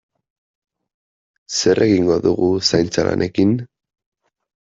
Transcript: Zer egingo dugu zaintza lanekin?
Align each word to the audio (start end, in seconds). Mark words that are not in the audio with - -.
Zer 1.57 1.81
egingo 1.87 2.17
dugu 2.25 2.49
zaintza 2.71 3.07
lanekin? 3.11 3.55